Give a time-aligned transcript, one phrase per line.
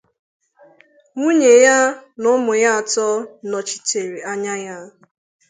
[1.15, 1.77] Nwunye ya
[2.21, 3.05] na ụmụ ya atọ
[3.49, 4.77] nọchitere anya ya.